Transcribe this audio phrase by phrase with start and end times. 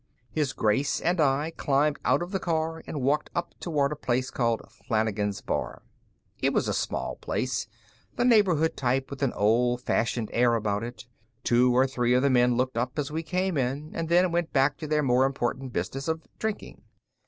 [0.31, 4.31] His Grace and I climbed out of the car and walked up toward a place
[4.31, 5.83] called Flanagan's Bar.
[6.39, 7.67] It was a small place,
[8.15, 11.05] the neighborhood type, with an old fashioned air about it.
[11.43, 14.51] Two or three of the men looked up as we came in, and then went
[14.51, 16.81] back to the more important business of drinking.